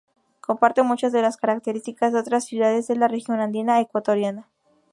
[0.39, 4.49] Comparte muchas de las características de otras ciudades de la región andina ecuatoriana.